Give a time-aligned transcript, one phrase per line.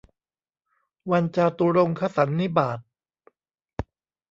[1.11, 2.79] วันจาตุรงคสันนิบาต